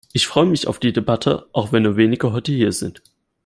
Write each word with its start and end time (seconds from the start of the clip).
Ich 0.13 0.25
freue 0.25 0.47
mich 0.47 0.65
auf 0.67 0.79
die 0.79 0.93
Debatte, 0.93 1.47
auch 1.53 1.71
wenn 1.71 1.83
nur 1.83 1.95
wenige 1.95 2.31
heute 2.33 2.51
hier 2.51 2.71
sind. 2.71 3.03